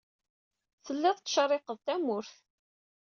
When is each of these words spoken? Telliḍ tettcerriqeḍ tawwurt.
Telliḍ 0.85 1.15
tettcerriqeḍ 1.17 1.77
tawwurt. 1.85 2.33